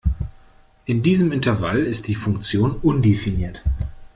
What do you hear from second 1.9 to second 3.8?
die Funktion undefiniert.